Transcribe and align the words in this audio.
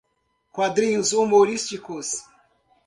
Quadrinhos 0.51 1.13
humorísticos 1.13 2.23